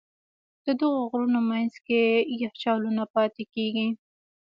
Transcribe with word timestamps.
د 0.79 0.81
غرونو 1.09 1.39
منځ 1.49 1.73
کې 1.85 2.01
یخچالونه 2.43 3.03
پاتې 3.13 3.43
کېږي. 3.53 3.87